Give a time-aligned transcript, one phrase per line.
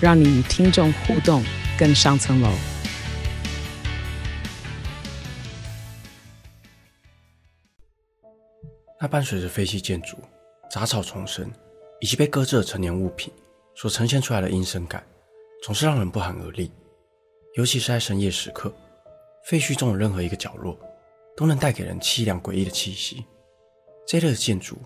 [0.00, 1.42] 让你与听众互动
[1.78, 2.50] 更上层楼。
[9.00, 10.16] 那伴随着废弃建筑、
[10.70, 11.50] 杂草丛生
[12.00, 13.32] 以及被搁置的陈年物品
[13.74, 15.04] 所呈现出来的阴森感，
[15.62, 16.70] 总是让人不寒而栗。
[17.54, 18.72] 尤其是在深夜时刻，
[19.44, 20.78] 废墟中的任何一个角落，
[21.36, 23.24] 都能带给人凄凉诡异的气息。
[24.06, 24.76] 这类的建筑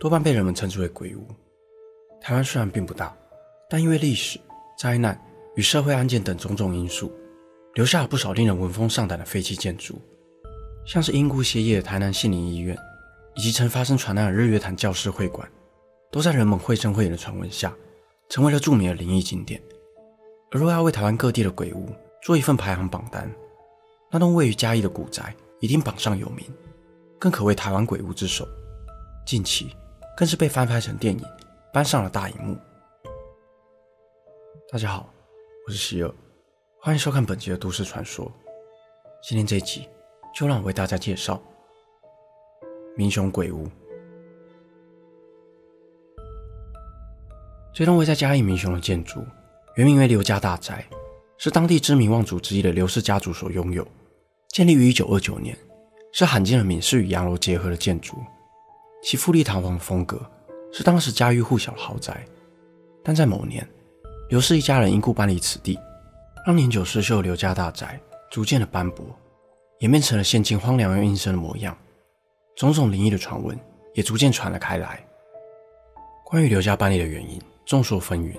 [0.00, 1.26] 多半被人们称之为鬼屋。
[2.20, 3.14] 台湾虽然并不大，
[3.68, 4.38] 但因为历史、
[4.76, 5.20] 灾难
[5.56, 7.12] 与社会案件等种种因素，
[7.74, 10.00] 留下了不少令人闻风丧胆的废弃建筑，
[10.84, 12.76] 像是因故歇业的台南杏林医院。
[13.36, 15.50] 以及曾发生传难的日月潭教师会馆，
[16.12, 17.74] 都在人们绘声绘影的传闻下，
[18.28, 19.60] 成为了著名的灵异景点。
[20.52, 21.88] 而若要为台湾各地的鬼屋
[22.22, 23.28] 做一份排行榜单，
[24.08, 26.46] 那栋位于嘉义的古宅一定榜上有名，
[27.18, 28.46] 更可谓台湾鬼屋之首。
[29.26, 29.74] 近期
[30.16, 31.24] 更是被翻拍成电影，
[31.72, 32.56] 搬上了大荧幕。
[34.74, 35.08] 大家好，
[35.68, 36.12] 我是希尔，
[36.80, 38.28] 欢迎收看本集的都市传说。
[39.22, 39.88] 今天这一集
[40.34, 41.40] 就让我为大家介绍。
[42.96, 43.68] 民雄鬼屋，
[47.72, 49.24] 这栋位在嘉义民雄的建筑，
[49.76, 50.84] 原名为刘家大宅，
[51.38, 53.86] 是当地知名望族之一的刘氏家族所拥有，
[54.48, 55.56] 建立于一九二九年，
[56.10, 58.16] 是罕见的闽式与洋楼结合的建筑，
[59.04, 60.20] 其富丽堂皇的风格
[60.72, 62.26] 是当时家喻户晓的豪宅。
[63.04, 63.64] 但在某年，
[64.34, 65.78] 刘氏一家人因故搬离此地，
[66.44, 68.00] 让年久失修的刘家大宅
[68.32, 69.06] 逐渐的斑驳，
[69.78, 71.78] 演变成了现今荒凉又阴森的模样。
[72.56, 73.56] 种种灵异的传闻
[73.94, 75.00] 也逐渐传了开来。
[76.24, 78.34] 关于刘家搬离的原因，众说纷纭。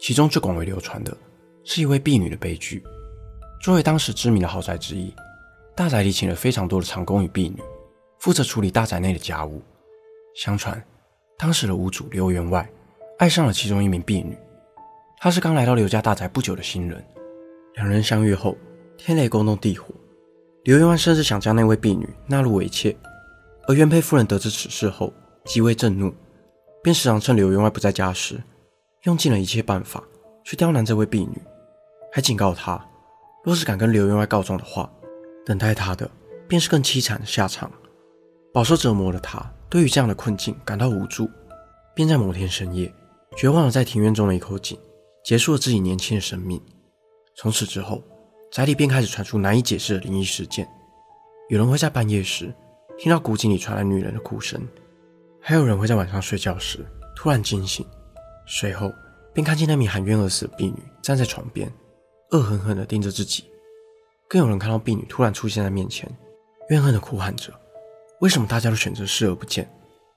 [0.00, 1.14] 其中最广为流传的
[1.62, 2.82] 是一位婢女的悲剧。
[3.60, 5.14] 作为当时知名的豪宅之一，
[5.76, 7.62] 大宅里请了非常多的长工与婢女，
[8.18, 9.60] 负责处理大宅内的家务。
[10.34, 10.82] 相传，
[11.36, 12.66] 当时的屋主刘员外
[13.18, 14.34] 爱上了其中一名婢女，
[15.20, 17.04] 她是刚来到刘家大宅不久的新人。
[17.74, 18.56] 两人相遇后，
[18.96, 19.92] 天雷勾动地火，
[20.62, 22.96] 刘员外甚至想将那位婢女纳入为妾。
[23.66, 25.12] 而原配夫人得知此事后，
[25.44, 26.14] 极为震怒，
[26.84, 28.40] 便时常趁刘员外不在家时，
[29.02, 30.02] 用尽了一切办法
[30.44, 31.42] 去刁难这位婢女，
[32.12, 32.80] 还警告她，
[33.44, 34.88] 若是敢跟刘员外告状的话，
[35.44, 36.08] 等待她的
[36.46, 37.68] 便是更凄惨的下场。
[38.52, 41.28] 饱受折磨的她，对于这样的困境感到无助，
[41.92, 42.92] 便在某天深夜，
[43.36, 44.78] 绝望的在庭院中的一口井，
[45.28, 46.58] 结束了自己年轻的生命。
[47.36, 48.02] 从此之后，
[48.50, 50.66] 宅里便开始传出难以解释的灵异事件，
[51.50, 52.50] 有人会在半夜时，
[52.96, 54.66] 听到古井里传来女人的哭声，
[55.38, 56.78] 还有人会在晚上睡觉时
[57.14, 57.86] 突然惊醒，
[58.46, 58.90] 随后
[59.34, 61.70] 便看见那名含冤而死的婢女站在床边，
[62.30, 63.44] 恶狠狠地盯着自己。
[64.30, 66.10] 更有人看到婢女突然出现在面前，
[66.70, 67.52] 怨恨地哭喊着
[68.22, 69.70] ：“为什么大家都选择视而不见，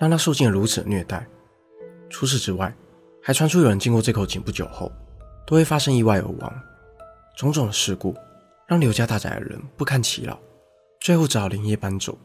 [0.00, 1.26] 让她受尽了如此的虐待？”
[2.08, 2.74] 除此之外，
[3.26, 4.92] 还传出有人经过这口井不久后，
[5.46, 6.62] 都会发生意外而亡。
[7.34, 8.14] 种种的事故
[8.68, 10.38] 让刘家大宅的人不堪其扰，
[11.00, 12.18] 最后只好连夜搬走。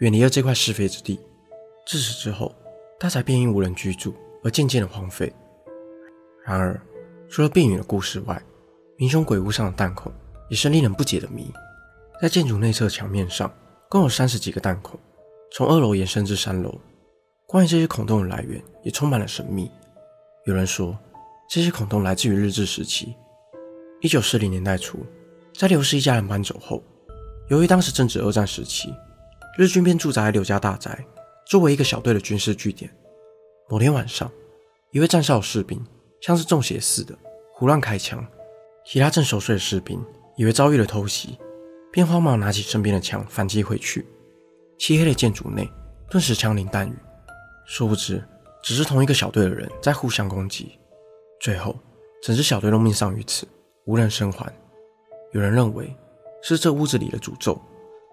[0.00, 1.18] 远离了这块是非之地，
[1.86, 2.54] 自此之后，
[3.00, 4.14] 大宅便因无人居住
[4.44, 5.32] 而渐渐的荒废。
[6.44, 6.78] 然而，
[7.30, 8.42] 除了婢女的故事外，
[8.98, 10.12] 民雄鬼屋上的弹孔
[10.50, 11.50] 也是令人不解的谜。
[12.20, 13.50] 在建筑内侧墙面上，
[13.88, 15.00] 共有三十几个弹孔，
[15.50, 16.78] 从二楼延伸至三楼。
[17.46, 19.70] 关于这些孔洞的来源，也充满了神秘。
[20.44, 20.98] 有人说，
[21.48, 23.14] 这些孔洞来自于日治时期，
[24.00, 24.98] 一九四零年代初，
[25.54, 26.82] 在刘氏一家人搬走后，
[27.48, 28.92] 由于当时正值二战时期。
[29.56, 30.98] 日军便驻扎在刘家大宅，
[31.46, 32.90] 作为一个小队的军事据点。
[33.68, 34.28] 某天晚上，
[34.90, 35.84] 一位站哨士兵
[36.22, 37.16] 像是中邪似的
[37.52, 38.26] 胡乱开枪，
[38.84, 40.02] 其他正熟睡的士兵
[40.36, 41.38] 以为遭遇了偷袭，
[41.92, 44.06] 便慌忙拿起身边的枪反击回去。
[44.78, 45.70] 漆黑的建筑内
[46.10, 46.96] 顿时枪林弹雨，
[47.66, 48.24] 殊不知
[48.62, 50.78] 只是同一个小队的人在互相攻击。
[51.40, 51.76] 最后，
[52.22, 53.46] 整支小队都命丧于此，
[53.84, 54.50] 无人生还。
[55.32, 55.94] 有人认为
[56.42, 57.60] 是这屋子里的诅咒。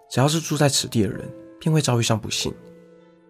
[0.09, 1.29] 只要是住在此地的人，
[1.59, 2.51] 便会遭遇上不幸。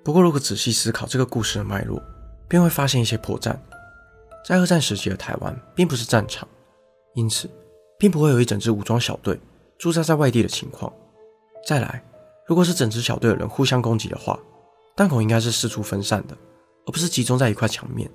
[0.02, 2.02] 不过，如果仔细思考这个故事的脉络，
[2.48, 3.54] 便会发现一些破绽。
[4.46, 6.48] 在二战时期的台湾并不是战场，
[7.16, 7.50] 因此
[7.98, 9.38] 并不会有一整支武装小队
[9.78, 10.92] 驻扎在外地的情况。
[11.68, 12.02] 再来，
[12.48, 14.40] 如果是整支小队的人互相攻击的话，
[14.96, 16.38] 弹孔应该是四处分散的，
[16.90, 18.10] 而不是集中在一块墙面。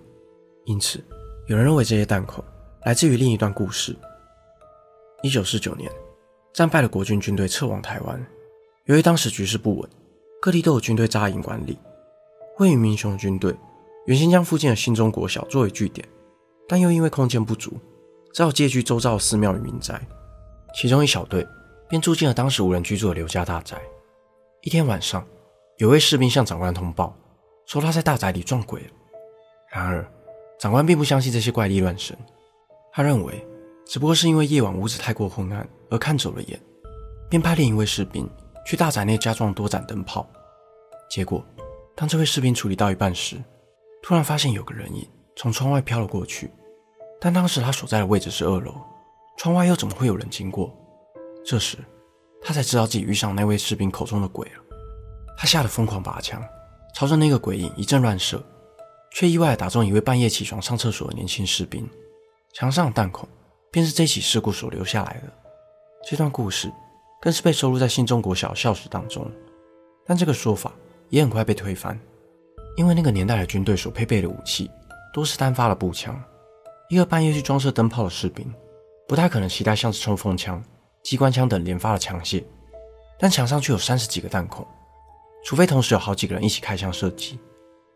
[0.64, 0.98] 因此，
[1.46, 2.42] 有人认为这些弹孔
[2.84, 3.94] 来自于另一段故事。
[5.22, 5.88] 一九四九年，
[6.52, 8.26] 战败的国军军队撤往台湾，
[8.86, 9.88] 由于当时局势不稳，
[10.42, 11.78] 各地都有军队扎营管理。
[12.58, 13.54] 位于民雄军队
[14.06, 16.04] 原先将附近的新中国小作为据点，
[16.68, 17.78] 但又因为空间不足，
[18.32, 20.04] 只好借据周遭的寺庙与民宅。
[20.74, 21.46] 其中一小队
[21.88, 23.80] 便住进了当时无人居住的刘家大宅。
[24.62, 25.24] 一天晚上，
[25.78, 27.16] 有位士兵向长官通报，
[27.66, 28.90] 说他在大宅里撞鬼了。
[29.70, 30.06] 然而，
[30.58, 32.16] 长官并不相信这些怪力乱神，
[32.92, 33.46] 他认为
[33.86, 36.60] 只不过是因为夜晚屋子太过昏暗而看走了眼，
[37.28, 38.28] 便派另一位士兵
[38.64, 40.28] 去大宅内加装多盏灯泡。
[41.10, 41.44] 结果，
[41.94, 43.36] 当这位士兵处理到一半时，
[44.02, 46.50] 突然发现有个人影从窗外飘了过去，
[47.20, 48.74] 但当时他所在的位置是二楼。
[49.36, 50.72] 窗外又怎么会有人经过？
[51.44, 51.76] 这时，
[52.40, 54.62] 他才知道自己遇上那位士兵口中的鬼了。
[55.36, 56.40] 他吓得疯狂拔枪，
[56.94, 58.40] 朝着那个鬼影一阵乱射，
[59.10, 61.88] 却意外打中一位半夜起床上厕所的年轻士兵。
[62.52, 63.28] 墙上的弹孔
[63.72, 65.32] 便是这起事故所留下来的。
[66.08, 66.72] 这段故事
[67.20, 69.28] 更是被收录在新中国小校史当中，
[70.06, 70.72] 但这个说法
[71.08, 71.98] 也很快被推翻，
[72.76, 74.70] 因为那个年代的军队所配备的武器
[75.12, 76.16] 都是单发的步枪，
[76.90, 78.52] 一个半夜去装设灯泡的士兵。
[79.08, 80.62] 不太可能携带像是冲锋枪、
[81.02, 82.42] 机关枪等连发的枪械，
[83.18, 84.66] 但墙上却有三十几个弹孔，
[85.44, 87.38] 除非同时有好几个人一起开枪射击，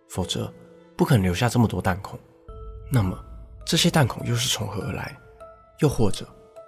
[0.08, 0.52] 否则
[0.94, 2.18] 不可能留下这么多弹孔。
[2.92, 3.18] 那么
[3.64, 5.16] 这些弹孔又是从何而来？
[5.80, 6.26] 又或者，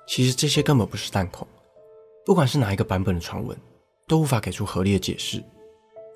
[0.09, 1.47] 其实这些根本不是弹孔？
[2.25, 3.57] 不管是哪一个版本的传闻，
[4.07, 5.43] 都无法给出合理的解释。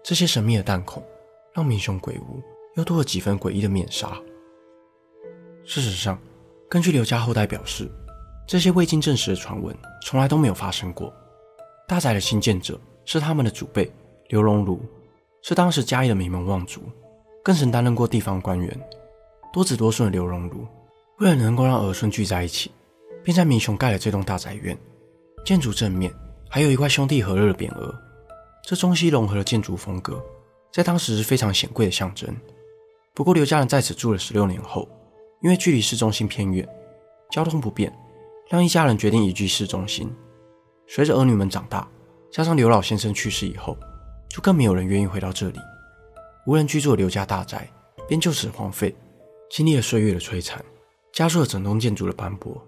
[0.03, 1.03] 这些神秘的弹孔，
[1.53, 2.43] 让民雄鬼屋
[2.77, 4.19] 又多了几分诡异的面纱。
[5.65, 6.19] 事实上，
[6.71, 7.91] 根据刘家后代表示，
[8.47, 11.13] 这些未经证实的传闻从来都没有发生过。
[11.89, 13.91] 大宅的兴建者是他们的祖辈
[14.29, 14.81] 刘荣儒，
[15.43, 16.81] 是当时嘉义的名门望族，
[17.43, 18.81] 更曾担任过地方官员。
[19.53, 20.67] 多子多孙的刘荣儒，
[21.19, 22.71] 为了能够让儿孙聚在一起，
[23.23, 24.77] 便在民雄盖了这栋大宅院。
[25.45, 26.13] 建筑正面
[26.49, 27.95] 还有一块兄弟和乐的匾额，
[28.65, 30.23] 这中西融合的建筑风格，
[30.73, 32.35] 在当时是非常显贵的象征。
[33.13, 34.89] 不过刘家人在此住了十六年后，
[35.43, 36.67] 因为距离市中心偏远，
[37.31, 37.93] 交通不便。
[38.51, 40.13] 让一家人决定移居市中心。
[40.87, 41.89] 随着儿女们长大，
[42.31, 43.75] 加上刘老先生去世以后，
[44.35, 45.61] 就更没有人愿意回到这里。
[46.45, 47.71] 无人居住的刘家大宅
[48.09, 48.93] 便就此荒废。
[49.49, 50.65] 经历了岁月的摧残，
[51.13, 52.61] 加速了整栋建筑的斑驳，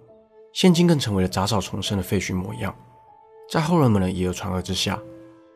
[0.53, 2.73] 现今更成为了杂草丛生的废墟模样。
[3.51, 5.03] 在后人们的以讹传讹之下，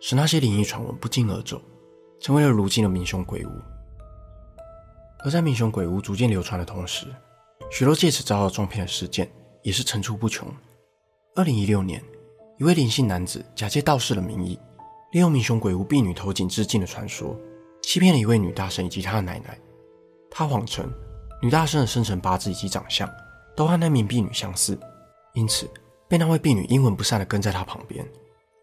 [0.01, 1.63] 使那些灵异传闻不胫而走，
[2.21, 3.51] 成为了如今的民雄鬼屋。
[5.25, 7.07] 而在民雄鬼屋逐渐流传的同时，
[7.71, 9.31] 许多借此遭到撞骗的事件。
[9.63, 10.49] 也是层出不穷。
[11.37, 12.03] 二零一六年，
[12.59, 14.59] 一位林姓男子假借道士的名义，
[15.13, 17.37] 利用民雄鬼屋婢女投井自尽的传说，
[17.83, 19.59] 欺骗了一位女大生以及她的奶奶。
[20.31, 20.89] 他谎称
[21.43, 23.11] 女大生的生辰八字以及长相
[23.57, 24.79] 都和那名婢女相似，
[25.35, 25.69] 因此
[26.07, 28.07] 被那位婢女阴魂不散地跟在他旁边。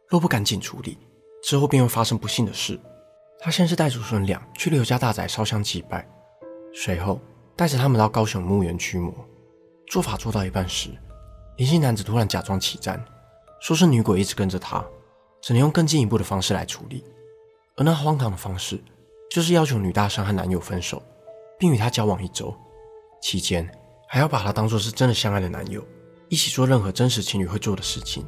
[0.08, 0.98] 若不赶紧处理，
[1.44, 2.80] 之后便会发生不幸的事。
[3.40, 6.08] 他先是带祖孙俩去刘家大宅烧香祭拜，
[6.74, 7.20] 随后
[7.58, 9.14] 带着他们到高雄墓园驱魔。
[9.88, 10.90] 做法做到一半时，
[11.58, 13.04] 林姓男子突然假装起战，
[13.60, 14.84] 说是女鬼一直跟着他，
[15.42, 17.04] 只能用更进一步的方式来处理。
[17.76, 18.80] 而那荒唐的方式，
[19.30, 21.02] 就是要求女大生和男友分手，
[21.60, 22.56] 并与他交往一周，
[23.22, 23.70] 期间
[24.08, 25.84] 还要把他当作是真的相爱的男友，
[26.30, 28.26] 一起做任何真实情侣会做的事情。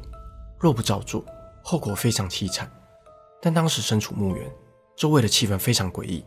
[0.60, 1.24] 若不照做，
[1.64, 2.72] 后果非常凄惨。
[3.42, 4.52] 但当时身处墓园，
[4.96, 6.26] 周围的气氛非常诡异，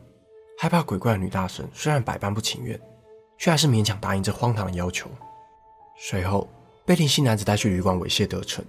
[0.59, 2.81] 害怕鬼怪的女大生虽然百般不情愿。
[3.39, 5.11] 却还是勉强答应这荒唐的要求。
[5.99, 6.49] 随后
[6.85, 8.65] 被林姓男子带去旅馆猥亵得逞，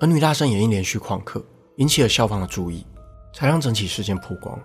[0.00, 1.44] 而女大生也因连续旷课
[1.76, 2.84] 引起了校方的注意，
[3.34, 4.58] 才让整起事件曝光。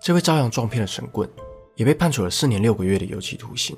[0.00, 1.28] 这位遭阳撞骗的神棍
[1.76, 3.76] 也被判处了四年六个月的有期徒刑。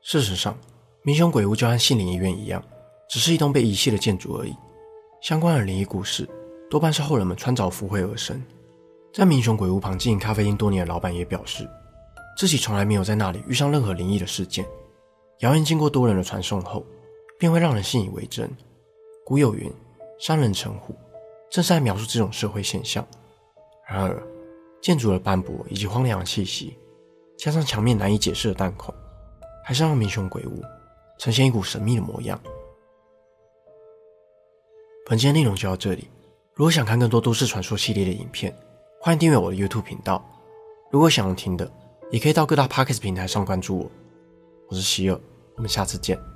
[0.00, 0.56] 事实上，
[1.02, 2.62] 民雄鬼屋就和杏林医院一样，
[3.10, 4.54] 只是一栋被遗弃的建筑而已。
[5.20, 6.28] 相关的灵异故事
[6.70, 8.40] 多半是后人们穿凿附会而生。
[9.12, 11.68] 在民雄鬼屋旁经营咖啡厅多年的老板也表示。
[12.36, 14.66] 自己从来没有在那里遇上任何灵异的事件，
[15.38, 16.84] 谣言经过多人的传颂后，
[17.38, 18.50] 便会让人信以为真。
[19.24, 19.72] 古有云
[20.18, 20.94] ：“山人成虎”，
[21.50, 23.06] 正是在描述这种社会现象。
[23.88, 24.22] 然而，
[24.80, 26.76] 建筑的斑驳以及荒凉的气息，
[27.36, 28.94] 加上墙面难以解释的弹孔，
[29.64, 30.62] 还是让民雄鬼屋
[31.18, 32.40] 呈现一股神秘的模样。
[35.06, 36.08] 本期的内容就到这里。
[36.54, 38.56] 如果想看更多都市传说系列的影片，
[39.00, 40.24] 欢迎订阅我的 YouTube 频道。
[40.90, 41.70] 如果想要听的，
[42.10, 43.90] 也可以到各大 Podcast 平台上关注我，
[44.68, 45.20] 我是希尔，
[45.56, 46.33] 我们下次见。